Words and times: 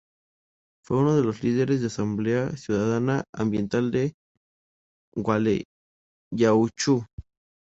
Fue 0.83 0.97
uno 0.97 1.15
de 1.15 1.23
los 1.23 1.43
líderes 1.43 1.77
de 1.77 1.83
la 1.83 1.87
Asamblea 1.89 2.57
Ciudadana 2.57 3.23
Ambiental 3.35 3.91
de 3.91 4.15
Gualeguaychú. 5.15 7.05